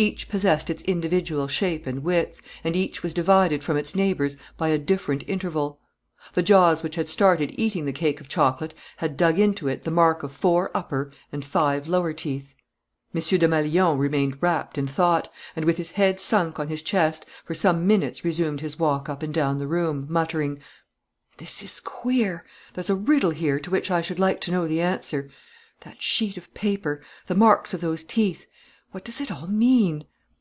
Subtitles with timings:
[0.00, 4.68] Each possessed its individual shape and width, and each was divided from its neighbours by
[4.70, 5.78] a different interval.
[6.32, 9.90] The jaws which had started eating the cake of chocolate had dug into it the
[9.90, 12.54] mark of four upper and five lower teeth.
[13.14, 13.20] M.
[13.20, 17.86] Desmalions remained wrapped in thought and, with his head sunk on his chest, for some
[17.86, 20.60] minutes resumed his walk up and down the room, muttering:
[21.36, 22.46] "This is queer...
[22.72, 25.28] There's a riddle here to which I should like to know the answer.
[25.80, 28.46] That sheet of paper, the marks of those teeth:
[28.92, 30.02] what does it all mean?"